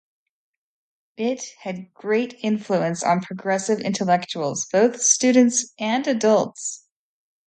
[1.17, 6.87] It had great influence on progressive intellectuals, both students and adults.